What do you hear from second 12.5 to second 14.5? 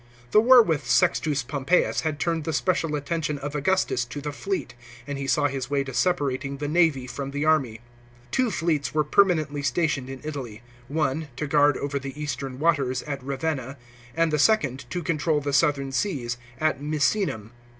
waters, at Ravenna, and the